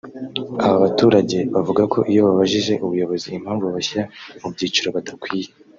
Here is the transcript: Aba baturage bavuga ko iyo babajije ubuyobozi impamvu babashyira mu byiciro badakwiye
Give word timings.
Aba 0.65 0.75
baturage 0.83 1.37
bavuga 1.53 1.83
ko 1.93 1.99
iyo 2.11 2.21
babajije 2.27 2.73
ubuyobozi 2.85 3.27
impamvu 3.37 3.63
babashyira 3.65 4.03
mu 4.41 4.47
byiciro 4.53 4.89
badakwiye 4.95 5.49